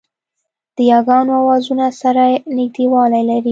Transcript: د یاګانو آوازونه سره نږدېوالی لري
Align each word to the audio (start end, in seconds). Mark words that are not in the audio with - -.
د 0.75 0.77
یاګانو 0.91 1.31
آوازونه 1.41 1.85
سره 2.01 2.23
نږدېوالی 2.55 3.21
لري 3.29 3.49